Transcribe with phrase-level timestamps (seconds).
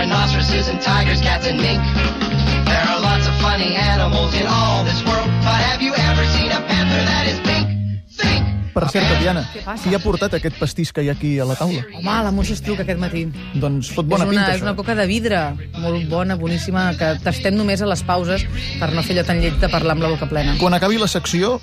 [0.00, 1.80] rhinoceroses and tigers, cats and mink.
[2.64, 6.48] There are lots of funny animals in all this world, but have you ever seen
[6.48, 7.66] a panther that is pink?
[8.16, 8.46] Think!
[8.72, 9.42] Per cert, Tatiana,
[9.82, 11.82] qui ha portat aquest pastís que hi ha aquí a la taula?
[11.98, 13.26] Home, la moixa estruc aquest matí.
[13.60, 14.78] Doncs fot bona és, una, pinta, és una això.
[14.80, 15.42] coca de vidre,
[15.82, 18.46] molt bona, boníssima, que tastem només a les pauses
[18.80, 20.56] per no fer allò tan lleig de parlar amb la boca plena.
[20.62, 21.58] Quan acabi la secció,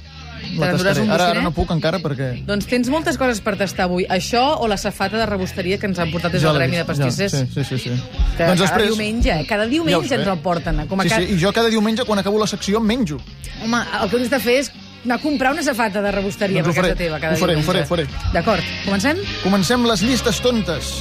[0.57, 1.03] la tastaré.
[1.09, 2.29] Ara, ara no puc encara perquè...
[2.47, 4.05] Doncs tens moltes coses per tastar avui.
[4.09, 7.33] Això o la safata de rebosteria que ens han portat des del Gremi de Pastissers.
[7.33, 7.77] Ja, sí, sí, sí.
[7.89, 8.01] sí.
[8.37, 8.89] Que doncs cada després...
[8.93, 9.45] diumenge, eh?
[9.49, 10.79] cada diumenge Ja ho ens el porten.
[10.81, 10.87] eh?
[10.89, 11.21] Com a Sí, ca...
[11.21, 13.19] sí, i jo cada diumenge, quan acabo la secció, menjo.
[13.63, 14.71] Home, el que hauries de fer és
[15.05, 17.55] anar a comprar una safata de rebosteria Doncs ho per casa teva cada ho faré,
[17.55, 17.85] ho diumenge.
[17.87, 18.31] faré, ho faré.
[18.33, 19.17] D'acord, comencem?
[19.43, 20.93] Comencem les llistes tontes.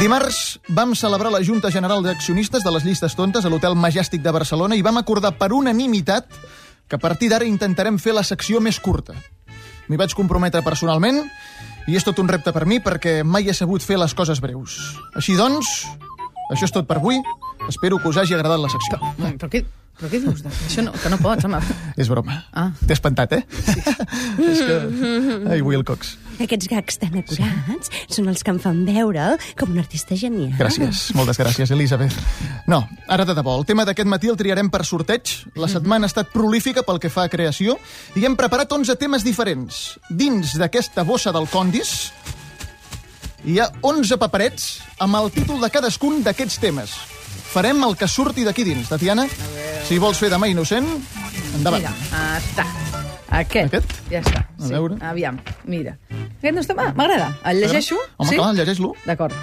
[0.00, 4.32] Dimarts vam celebrar la Junta General d'Accionistes de les llistes tontes a l'Hotel Majestic de
[4.32, 6.24] Barcelona i vam acordar per unanimitat
[6.88, 9.12] que a partir d'ara intentarem fer la secció més curta.
[9.92, 11.20] M'hi vaig comprometre personalment
[11.84, 14.78] i és tot un repte per mi perquè mai he sabut fer les coses breus.
[15.20, 15.68] Així doncs,
[16.48, 17.20] això és tot per avui.
[17.68, 18.96] Espero que us hagi agradat la secció.
[19.18, 19.66] Mm, Però què,
[20.00, 20.40] però què dius?
[20.48, 21.60] Això no, que no pots, home.
[22.00, 22.38] És broma.
[22.56, 22.70] Ah.
[22.80, 23.42] T'he espantat, eh?
[23.52, 23.74] Sí.
[24.50, 24.78] és que...
[25.52, 26.14] Ai, Wilcox.
[26.40, 29.26] Aquests gags tan acurats són els que em fan veure
[29.60, 30.54] com un artista genial.
[30.56, 32.16] Gràcies, moltes gràcies, Elisabet.
[32.70, 32.80] No,
[33.12, 35.36] ara de debò, el tema d'aquest matí el triarem per sorteig.
[35.60, 37.76] La setmana ha estat prolífica pel que fa a creació
[38.16, 39.98] i hem preparat 11 temes diferents.
[40.08, 42.08] Dins d'aquesta bossa del Condis
[43.44, 46.96] hi ha 11 paperets amb el títol de cadascun d'aquests temes.
[47.50, 48.86] Farem el que surti d'aquí dins.
[48.88, 49.24] Tatiana,
[49.86, 50.86] si vols fer demà innocent,
[51.58, 51.82] endavant.
[51.82, 52.66] Mira, ah, està.
[53.40, 53.74] Aquest.
[53.74, 53.96] Aquest?
[54.10, 54.44] Ja està.
[54.46, 54.98] A veure.
[55.06, 55.40] Aviam,
[55.70, 55.96] mira.
[56.38, 57.32] Aquest no està mal, m'agrada.
[57.50, 57.98] El llegeixo?
[58.18, 58.38] Home, sí?
[58.38, 58.92] clar, llegeix-lo.
[59.06, 59.34] D'acord.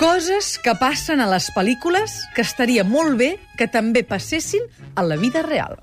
[0.00, 4.64] Coses que passen a les pel·lícules que estaria molt bé que també passessin
[4.96, 5.76] a la vida real.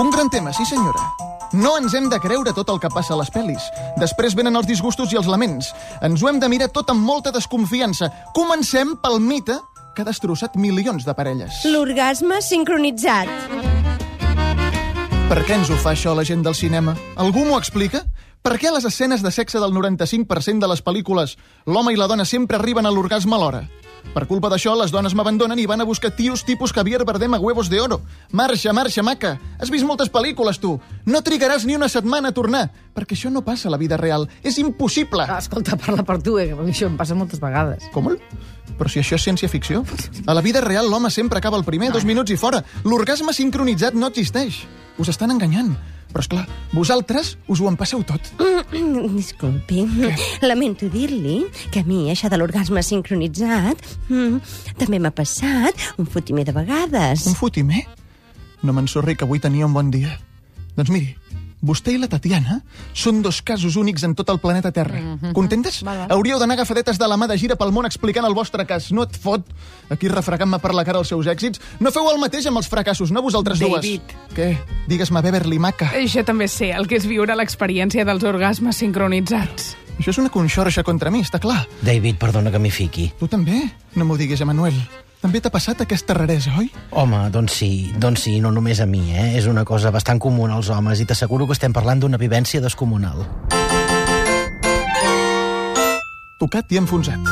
[0.00, 1.21] Un gran tema, sí senyora.
[1.52, 3.66] No ens hem de creure tot el que passa a les pel·lis.
[4.00, 5.68] Després venen els disgustos i els laments.
[6.00, 8.08] Ens ho hem de mirar tot amb molta desconfiança.
[8.32, 9.58] Comencem pel mite
[9.92, 11.60] que ha destrossat milions de parelles.
[11.68, 13.28] L'orgasme sincronitzat.
[15.28, 16.96] Per què ens ho fa això la gent del cinema?
[17.20, 18.02] Algú m'ho explica?
[18.42, 21.36] Per què a les escenes de sexe del 95% de les pel·lícules
[21.68, 23.66] l'home i la dona sempre arriben a l'orgasme alhora?
[24.12, 27.40] Per culpa d'això, les dones m'abandonen i van a buscar tios tipus Javier Bardem a
[27.40, 28.02] huevos de oro.
[28.30, 29.38] Marxa, marxa, maca.
[29.58, 30.74] Has vist moltes pel·lícules, tu.
[31.06, 34.28] No trigaràs ni una setmana a tornar, perquè això no passa a la vida real.
[34.42, 35.24] És impossible.
[35.24, 37.88] Ah, escolta, parla per tu, eh, que això em passa moltes vegades.
[37.94, 38.10] Com?
[38.76, 39.84] Però si això és ciència-ficció?
[40.26, 42.62] A la vida real l'home sempre acaba el primer, dos minuts i fora.
[42.84, 44.66] L'orgasme sincronitzat no existeix.
[44.98, 45.72] Us estan enganyant.
[46.12, 46.44] Però, és clar,
[46.76, 48.32] vosaltres us ho en passeu tot.
[48.72, 49.86] Mm, Disculpi,
[50.44, 51.42] lamento dir-li
[51.72, 57.26] que a mi això de l'orgasme sincronitzat mm, també m'ha passat un fotimer de vegades.
[57.30, 57.86] Un fotimer?
[58.62, 60.14] No m'ensorri que avui tenia un bon dia.
[60.76, 61.16] Doncs miri,
[61.62, 62.58] vostè i la Tatiana
[62.92, 65.00] són dos casos únics en tot el planeta Terra.
[65.32, 65.82] Contentes?
[65.86, 66.12] Val, val.
[66.16, 68.90] Hauríeu d'anar agafadetes de la mà de gira pel món explicant el vostre cas.
[68.92, 69.46] No et fot
[69.94, 71.62] aquí refregant-me per la cara els seus èxits.
[71.80, 74.02] No feu el mateix amb els fracassos, no vosaltres David.
[74.02, 74.34] dues.
[74.36, 74.48] Què?
[74.90, 75.92] Digues-me, Beverly Maca.
[76.12, 79.76] Jo també sé el que és viure l'experiència dels orgasmes sincronitzats.
[79.98, 81.62] Això és una conxorxa contra mi, està clar.
[81.84, 83.12] David, perdona que m'hi fiqui.
[83.20, 83.62] Tu també?
[83.94, 84.74] No m'ho diguis, Emanuel.
[85.22, 86.68] També t'ha passat aquesta raresa, oi?
[86.90, 89.36] Home, doncs sí, doncs sí, no només a mi, eh?
[89.38, 93.22] És una cosa bastant comuna als homes i t'asseguro que estem parlant d'una vivència descomunal.
[96.42, 97.28] tocat i enfonsat.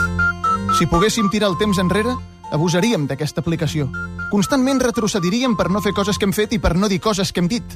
[0.79, 2.13] Si poguéssim tirar el temps enrere,
[2.55, 3.89] abusaríem d'aquesta aplicació.
[4.31, 7.43] Constantment retrocediríem per no fer coses que hem fet i per no dir coses que
[7.43, 7.75] hem dit.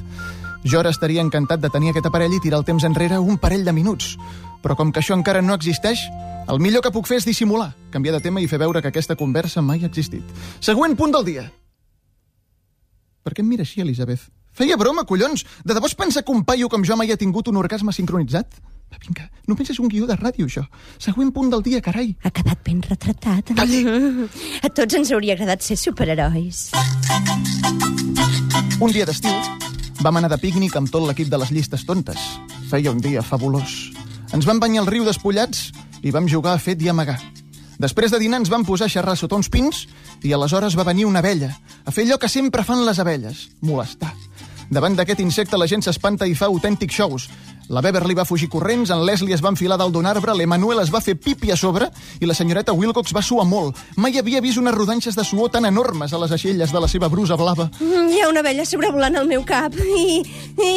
[0.63, 3.67] Jo ara estaria encantat de tenir aquest aparell i tirar el temps enrere un parell
[3.67, 4.15] de minuts.
[4.63, 5.99] Però com que això encara no existeix,
[6.47, 9.17] el millor que puc fer és dissimular, canviar de tema i fer veure que aquesta
[9.17, 10.23] conversa mai ha existit.
[10.61, 11.45] Següent punt del dia.
[13.25, 14.21] Per què em mira així, Elisabet?
[14.55, 15.43] Feia broma, collons!
[15.65, 18.59] De debò es pensa que un paio com jo mai ha tingut un orgasme sincronitzat?
[18.93, 20.63] Va, vinga, només és un guió de ràdio, això.
[21.01, 22.13] Següent punt del dia, carai.
[22.23, 23.51] Ha quedat ben retratat.
[23.57, 23.81] Calli.
[24.61, 26.69] A tots ens hauria agradat ser superherois.
[28.79, 29.33] Un dia d'estiu
[30.05, 32.21] vam anar de pícnic amb tot l'equip de les llistes tontes.
[32.69, 33.89] Feia un dia fabulós.
[34.35, 35.71] Ens vam banyar al riu despullats
[36.05, 37.17] i vam jugar a fet i amagar.
[37.81, 39.83] Després de dinar ens vam posar a xerrar sota uns pins
[40.23, 41.49] i aleshores va venir una abella
[41.83, 44.13] a fer allò que sempre fan les abelles, molestar.
[44.69, 47.27] Davant d'aquest insecte la gent s'espanta i fa autèntics shows.
[47.69, 50.91] La Beverly va fugir corrents, en Leslie es va enfilar dalt d'un arbre, l'Emanuel es
[50.93, 51.87] va fer pipi a sobre
[52.21, 53.79] i la senyoreta Wilcox va suar molt.
[53.97, 57.09] Mai havia vist unes rodanxes de suor tan enormes a les aixelles de la seva
[57.09, 57.65] brusa blava.
[57.79, 60.21] Mm, Hi ha una vella sobrevolant al meu cap i...
[60.61, 60.71] i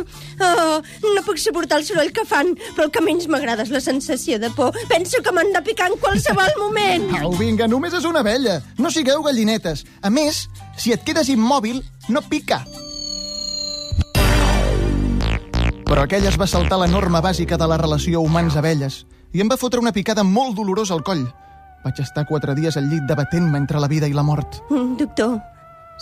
[0.44, 0.78] oh,
[1.16, 4.38] no puc suportar el soroll que fan, però el que menys m'agrada és la sensació
[4.38, 4.76] de por.
[4.92, 7.08] Penso que m'han de picar en qualsevol moment.
[7.22, 8.60] Au, vinga, només és una vella.
[8.76, 9.86] No sigueu gallinetes.
[10.04, 10.44] A més,
[10.76, 11.80] si et quedes immòbil,
[12.12, 12.66] no pica.
[15.94, 18.96] Però aquella es va saltar la norma bàsica de la relació humans-abelles
[19.30, 21.20] i em va fotre una picada molt dolorosa al coll.
[21.84, 24.56] Vaig estar quatre dies al llit debatent-me entre la vida i la mort.
[24.72, 25.36] Mm, Doctor,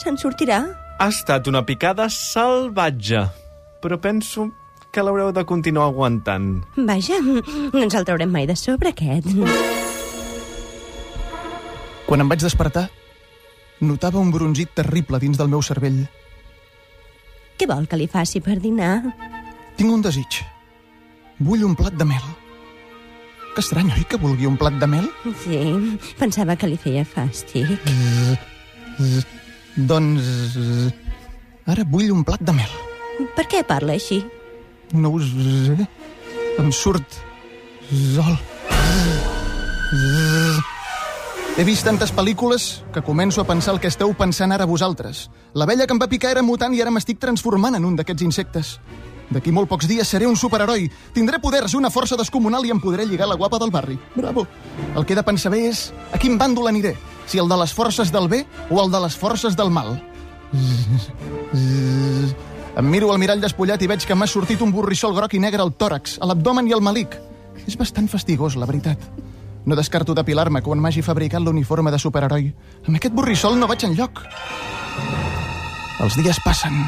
[0.01, 0.63] se'n sortirà?
[0.97, 3.21] Ha estat una picada salvatge,
[3.85, 4.47] però penso
[4.97, 6.63] que l'haureu de continuar aguantant.
[6.79, 9.29] Vaja, no ens el traurem mai de sobre, aquest.
[12.09, 12.87] Quan em vaig despertar,
[13.85, 16.07] notava un bronzit terrible dins del meu cervell.
[17.61, 19.32] Què vol que li faci per dinar?
[19.77, 20.43] Tinc un desig.
[21.43, 22.25] Vull un plat de mel.
[23.53, 25.09] Que estrany, oi, que vulgui un plat de mel?
[25.43, 25.59] Sí,
[26.21, 27.69] pensava que li feia fàstic.
[29.77, 30.57] Doncs...
[31.73, 32.73] Ara vull un plat de mel.
[33.37, 34.23] Per què parla així?
[34.97, 35.89] No ho sé.
[36.59, 37.21] Em surt...
[37.93, 38.39] Sol.
[41.61, 45.27] He vist tantes pel·lícules que començo a pensar el que esteu pensant ara vosaltres.
[45.53, 48.79] L'abella que em va picar era mutant i ara m'estic transformant en un d'aquests insectes.
[49.31, 50.89] D'aquí molt pocs dies seré un superheroi.
[51.15, 53.99] Tindré poders, una força descomunal i em podré lligar la guapa del barri.
[54.15, 54.47] Bravo.
[54.97, 56.97] El que he de pensar bé és a quin bàndol aniré.
[57.27, 59.97] Si el de les forces del bé o el de les forces del mal.
[62.73, 65.63] Em miro al mirall despullat i veig que m'ha sortit un borrissol groc i negre
[65.65, 67.19] al tòrax, a l'abdomen i al malic.
[67.67, 68.99] És bastant fastigós, la veritat.
[69.65, 72.51] No descarto depilar-me quan m'hagi fabricat l'uniforme de superheroi.
[72.89, 74.25] Amb aquest borrissol no vaig enlloc.
[76.03, 76.83] Els dies passen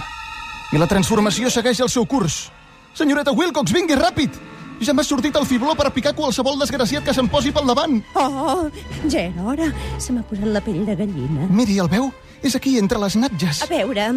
[0.72, 2.48] i la transformació segueix el seu curs.
[2.94, 4.40] Senyoreta Wilcox, vingui ràpid!
[4.84, 8.00] Ja m'ha sortit el fibló per picar qualsevol desgraciat que se'm posi pel davant.
[8.18, 8.66] Oh,
[9.06, 9.68] ja era hora.
[10.02, 11.46] Se m'ha posat la pell de gallina.
[11.48, 12.10] Miri, el veu?
[12.42, 13.62] És aquí, entre les natges.
[13.64, 14.10] A veure...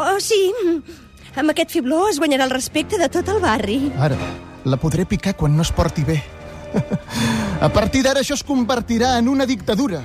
[0.00, 0.38] Oh, sí.
[1.36, 3.80] Amb aquest fibló es guanyarà el respecte de tot el barri.
[3.98, 4.18] Ara,
[4.64, 6.20] la podré picar quan no es porti bé.
[7.66, 10.00] A partir d'ara això es convertirà en una dictadura,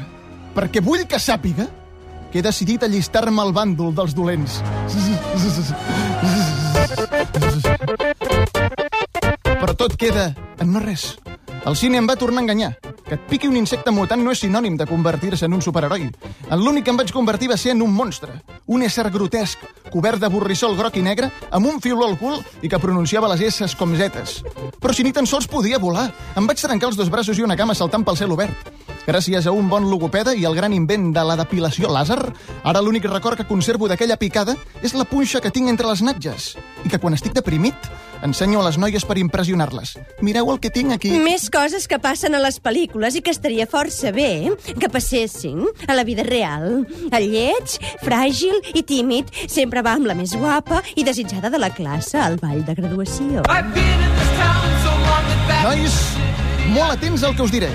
[0.56, 1.67] perquè vull que sàpiga
[2.35, 4.57] que he decidit allistar-me al bàndol dels dolents.
[9.61, 11.13] Però tot queda en no res.
[11.63, 12.73] El cine em va tornar a enganyar.
[13.05, 16.09] Que et piqui un insecte mutant no és sinònim de convertir-se en un superheroi.
[16.51, 18.35] En l'únic que em vaig convertir va ser en un monstre.
[18.67, 22.67] Un ésser grotesc, cobert de borrissol groc i negre, amb un fibló al cul i
[22.67, 24.41] que pronunciava les esses com zetes.
[24.81, 26.09] Però si ni tan sols podia volar.
[26.35, 28.75] Em vaig trencar els dos braços i una cama saltant pel cel obert.
[29.05, 32.17] Gràcies a un bon logopeda i al gran invent de la depilació làser,
[32.65, 36.55] ara l'únic record que conservo d'aquella picada és la punxa que tinc entre les natges.
[36.81, 37.77] I que quan estic deprimit,
[38.25, 39.93] ensenyo a les noies per impressionar-les.
[40.25, 41.13] Mireu el que tinc aquí.
[41.21, 45.93] Més coses que passen a les pel·lícules i que estaria força bé que passessin a
[45.93, 46.87] la vida real.
[47.11, 51.69] El lleig, fràgil i tímid sempre va amb la més guapa i desitjada de la
[51.69, 53.45] classe al ball de graduació.
[55.65, 55.99] Nois,
[56.73, 57.69] molt atents al que us diré.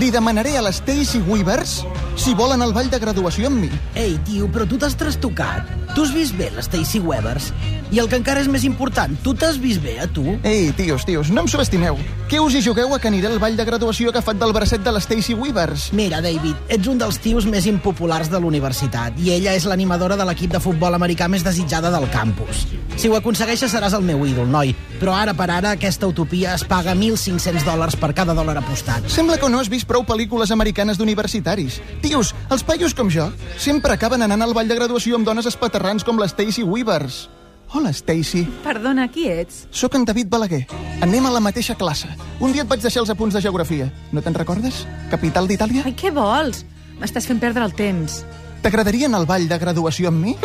[0.00, 1.82] Li demanaré a les Stacy Weavers
[2.16, 3.68] si volen el ball de graduació amb mi.
[3.92, 5.68] Ei, tio, però tu t'has trastocat.
[5.92, 7.52] Tu has vist bé les Stacy Webers?
[7.92, 10.22] I el que encara és més important, tu t'has vist bé, a tu?
[10.48, 11.98] Ei, tios, tios, no em subestimeu.
[12.30, 14.94] Què us hi jugueu a que aniré al ball de graduació agafat del bracet de
[14.96, 15.90] les Stacy Weavers?
[15.92, 20.24] Mira, David, ets un dels tios més impopulars de l'universitat i ella és l'animadora de
[20.24, 22.62] l'equip de futbol americà més desitjada del campus.
[22.96, 26.64] Si ho aconsegueixes seràs el meu ídol, noi, però ara per ara aquesta utopia es
[26.64, 29.04] paga 1.500 dòlars per cada dòlar apostat.
[29.12, 31.82] Sembla que no has vist prou pel·lícules americanes d'universitaris.
[32.00, 33.28] Tios, els paios com jo
[33.60, 37.26] sempre acaben anant al ball de graduació amb dones espaterrants com les Stacy Weavers.
[37.74, 38.44] Hola, Stacy.
[38.64, 39.66] Perdona, qui ets?
[39.70, 40.66] Sóc en David Balaguer.
[41.00, 42.08] Anem a la mateixa classe.
[42.38, 43.88] Un dia et vaig deixar els apunts de geografia.
[44.12, 44.82] No te'n recordes?
[45.10, 45.86] Capital d'Itàlia?
[45.88, 46.66] Ai, què vols?
[47.00, 48.20] M'estàs fent perdre el temps.
[48.62, 50.36] T'agradaria anar al ball de graduació amb mi?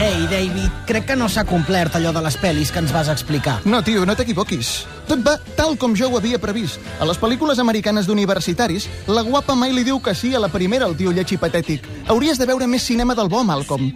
[0.00, 3.60] Ei, David, crec que no s'ha complert allò de les pel·lis que ens vas explicar.
[3.68, 4.86] No, tio, no t'equivoquis.
[5.08, 6.82] Tot va tal com jo ho havia previst.
[7.00, 10.84] A les pel·lícules americanes d'universitaris, la guapa mai li diu que sí a la primera
[10.84, 11.88] al tio lleig i patètic.
[12.12, 13.88] Hauries de veure més cinema del bo, Malcolm.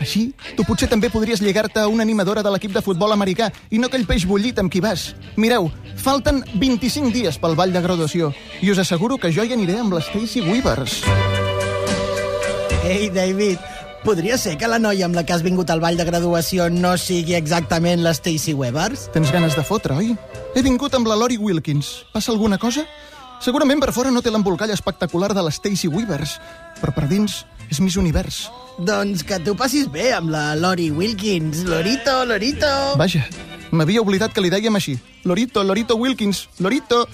[0.00, 0.24] Així,
[0.56, 3.90] tu potser també podries lligar-te a una animadora de l'equip de futbol americà i no
[3.90, 5.12] aquell peix bullit amb qui vas.
[5.36, 5.68] Mireu,
[6.00, 8.32] falten 25 dies pel ball de graduació
[8.64, 11.02] i us asseguro que jo hi aniré amb les Stacy Weavers.
[12.84, 13.60] Ei, David,
[14.04, 16.92] podria ser que la noia amb la que has vingut al ball de graduació no
[17.00, 19.08] sigui exactament la Stacy Webers?
[19.16, 20.12] Tens ganes de fotre, oi?
[20.54, 22.04] He vingut amb la Lori Wilkins.
[22.12, 22.84] Passa alguna cosa?
[23.42, 26.36] Segurament per fora no té l'embolcall espectacular de les Stacy Weavers,
[26.80, 27.42] però per dins
[27.72, 28.44] és Miss Univers.
[28.78, 31.64] Doncs que tu passis bé amb la Lori Wilkins.
[31.64, 32.70] Lorito, Lorito.
[33.00, 33.24] Vaja,
[33.72, 34.98] m'havia oblidat que li dèiem així.
[35.24, 37.06] Lorito, Lorito Wilkins, Lorito.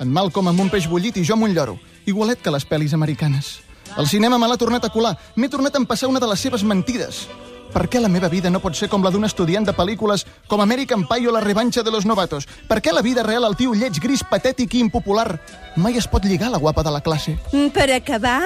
[0.00, 1.76] En Malcolm amb un peix bullit i jo amb un lloro.
[2.08, 3.58] Igualet que les pel·lis americanes.
[3.98, 5.16] El cinema me l'ha tornat a colar.
[5.36, 7.26] M'he tornat a empassar una de les seves mentides.
[7.70, 10.58] Per què la meva vida no pot ser com la d'un estudiant de pel·lícules com
[10.60, 12.48] American Pie o La revanxa de los novatos?
[12.66, 15.38] Per què la vida real el tio lleig, gris, patètic i impopular
[15.76, 17.36] mai es pot lligar a la guapa de la classe?
[17.52, 18.42] Mm, Per acabar,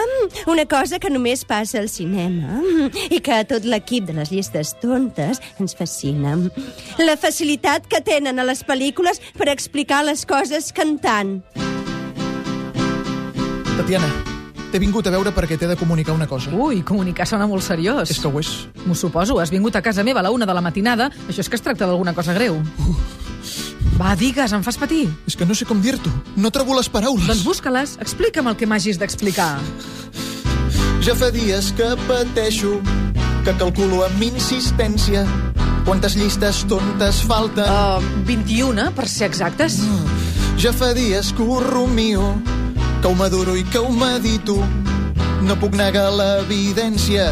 [0.46, 2.60] una cosa que només passa al cinema
[3.08, 6.36] i que a tot l'equip de les llistes tontes ens fascina.
[6.98, 11.40] La facilitat que tenen a les pel·lícules per explicar les coses cantant.
[13.78, 14.08] Tatiana,
[14.74, 16.50] t'he vingut a veure perquè t'he de comunicar una cosa.
[16.50, 18.10] Ui, comunicar sona molt seriós.
[18.10, 18.48] És que ho és.
[18.82, 21.12] M'ho suposo, has vingut a casa meva a la una de la matinada.
[21.28, 22.58] Això és que es tracta d'alguna cosa greu.
[24.00, 25.04] Va, digues, em fas patir.
[25.30, 26.10] És que no sé com dir-t'ho.
[26.42, 27.28] No trobo les paraules.
[27.30, 29.52] Doncs busca-les, explica'm el que m'hagis d'explicar.
[31.06, 32.80] Ja fa dies que pateixo,
[33.46, 35.22] que calculo amb insistència
[35.86, 37.70] quantes llistes tontes falten.
[37.70, 39.78] Uh, 21, per ser exactes.
[40.58, 42.32] Ja fa dies que ho rumio,
[43.04, 44.54] que ho maduro i que ho medito.
[45.44, 47.26] No puc negar l'evidència.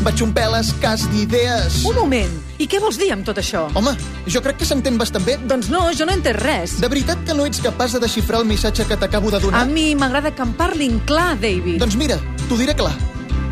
[0.00, 1.82] Vaig un pèl escàs d'idees.
[1.84, 3.66] Un moment, i què vols dir amb tot això?
[3.76, 3.92] Home,
[4.24, 5.34] jo crec que s'entén bastant bé.
[5.50, 6.78] Doncs no, jo no he entès res.
[6.80, 9.66] De veritat que no ets capaç de desxifrar el missatge que t'acabo de donar?
[9.66, 11.76] A mi m'agrada que em parlin clar, David.
[11.84, 12.16] Doncs mira,
[12.46, 12.94] t'ho diré clar.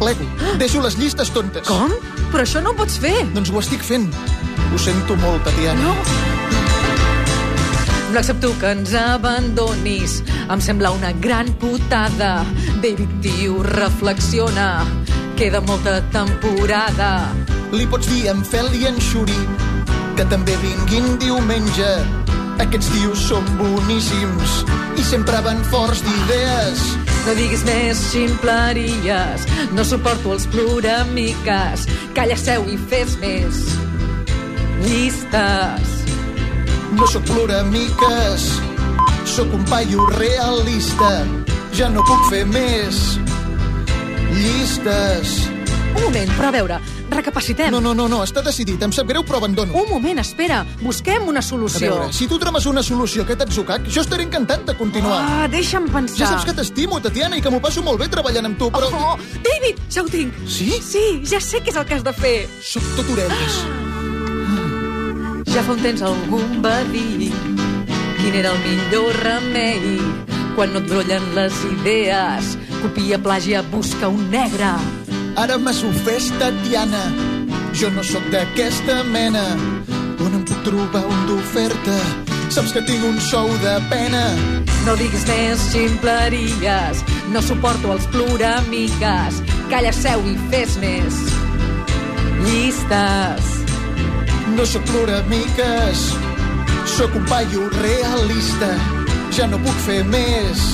[0.01, 0.25] Plego.
[0.57, 1.69] Deixo les llistes tontes.
[1.69, 1.93] Com?
[2.33, 3.19] Però això no ho pots fer.
[3.37, 4.09] Doncs ho estic fent.
[4.73, 5.93] Ho sento molt, Tatiana.
[5.93, 6.66] No.
[8.17, 10.23] No accepto que ens abandonis.
[10.49, 12.47] Em sembla una gran putada.
[12.81, 14.87] David, tio, reflexiona.
[15.37, 17.29] Queda molta temporada.
[17.77, 19.37] Li pots dir en Fel i en Xuri
[20.17, 21.91] que també vinguin diumenge.
[22.65, 24.55] Aquests tios són boníssims
[24.97, 26.87] i sempre van forts d'idees.
[27.27, 29.45] No diguis més ximpleries.
[29.77, 31.85] No suporto els ploramiques.
[32.17, 33.61] Calla, seu i fes més.
[34.89, 35.96] Llistes.
[36.97, 38.47] No sóc ploramiques,
[39.29, 41.25] sóc un paio realista.
[41.77, 43.19] Ja no puc fer més.
[44.33, 45.43] Llistes.
[45.97, 46.79] Un moment, però a veure,
[47.13, 47.71] recapacitem.
[47.73, 48.81] No, no, no, no, està decidit.
[48.85, 49.73] Em sap greu, però abandono.
[49.77, 50.63] Un moment, espera.
[50.83, 51.81] Busquem una A solució.
[51.95, 55.21] veure, si tu trames una solució a aquest atzucac, jo estaré encantat de continuar.
[55.23, 56.19] Ah, deixa'm pensar.
[56.19, 58.89] Ja saps que t'estimo, Tatiana, i que m'ho passo molt bé treballant amb tu, però...
[58.93, 60.33] Oh, David, ja ho tinc.
[60.49, 60.73] Sí?
[60.85, 62.39] Sí, ja sé què és el que has de fer.
[62.63, 63.61] Sóc tot orelles.
[65.57, 67.31] Ja fa un temps algú em va dir
[68.19, 69.95] quin era el millor remei
[70.53, 72.51] quan no et brollen les idees.
[72.83, 74.75] Copia, plàgia, busca un negre.
[75.41, 77.01] Ara m'has ofès, Tatiana.
[77.73, 79.47] Jo no sóc d'aquesta mena.
[80.21, 81.97] On em puc trobar un d'oferta?
[82.53, 84.27] Saps que tinc un sou de pena.
[84.85, 89.45] No diguis més ximpleries, no suporto els ploramiques.
[89.73, 91.23] Calla, seu i fes més.
[92.45, 93.56] Llistes.
[94.57, 95.99] No sóc ploramiques.
[96.97, 98.71] Sóc un paio realista.
[99.37, 100.65] Ja no puc fer més.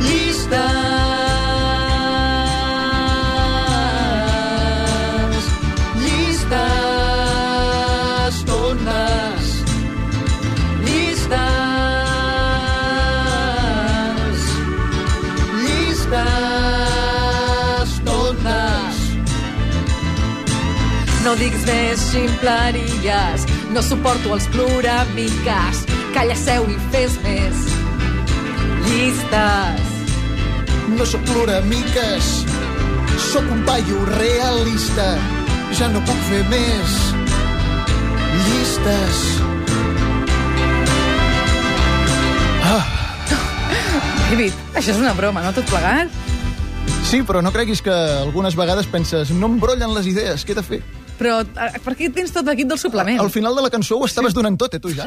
[0.00, 1.25] Llistes.
[21.36, 25.82] Diguis més ximpleries, no suporto els ploramiques.
[26.14, 27.66] Calla, seu i fes més.
[28.86, 29.94] Llistes.
[30.96, 32.30] No sóc ploramiques,
[33.30, 35.10] sóc un paio realista.
[35.76, 37.00] Ja no puc fer més.
[38.46, 39.26] Llistes.
[44.26, 46.10] David, això és una broma, no tot plegat?
[47.06, 50.58] Sí, però no creguis que algunes vegades penses no em brollen les idees, què he
[50.58, 50.80] de fer?
[51.16, 51.38] Però
[51.84, 53.20] per què tens tot l'equip del suplement?
[53.22, 55.06] Al final de la cançó ho estaves donant tot, eh, tu ja.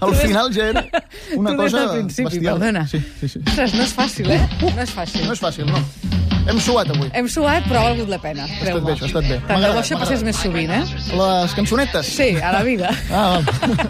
[0.00, 0.84] Al final ja era
[1.36, 2.58] una tu cosa principi, bestial.
[2.58, 2.86] perdona.
[2.88, 3.44] Sí, sí, sí.
[3.46, 4.40] Ostres, no és fàcil, eh?
[4.62, 5.26] No és fàcil.
[5.28, 6.25] No és fàcil, no.
[6.46, 7.08] Hem suat avui.
[7.12, 8.44] Hem suat, però ha valgut la pena.
[8.46, 9.38] Ha estat bé, això ha estat bé.
[9.48, 10.82] Tant de bo això passés més sovint, eh?
[11.18, 12.06] Les cançonetes?
[12.06, 12.90] Sí, a la vida.
[13.10, 13.40] Ah.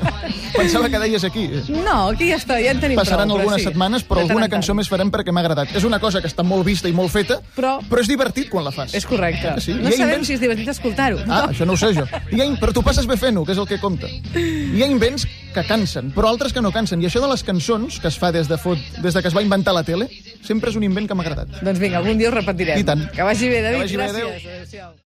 [0.56, 1.44] Pensava que deies aquí.
[1.68, 3.36] No, aquí ja està, ja en tenim Passaran prou.
[3.36, 5.74] però algunes sí, setmanes, però alguna cançó més farem perquè m'ha agradat.
[5.76, 8.64] És una cosa que està molt vista i molt feta, Però- però és divertit quan
[8.64, 8.94] la fas.
[8.96, 9.52] És correcte.
[9.60, 11.18] Sí, no sabem invents- si és divertit escoltar-ho.
[11.28, 11.52] Ah, No.
[11.52, 12.06] això no ho sé jo.
[12.08, 14.06] Ha, in- però tu passes bé fent-ho, que és el que compta.
[14.08, 17.02] Hi ha invents que cansen, però altres que no cansen.
[17.02, 19.34] I això de les cançons, que es fa des de, fot, des de que es
[19.36, 20.08] va inventar la tele,
[20.46, 21.60] sempre és un invent que m'ha agradat.
[21.62, 22.78] Doncs vinga, algun dia ho repetirem.
[22.80, 23.02] I tant.
[23.12, 23.78] Que vagi bé, David.
[23.78, 24.16] Que vagi bé, Gràcies.
[24.16, 24.28] adéu.
[24.54, 24.90] Adéu-siau.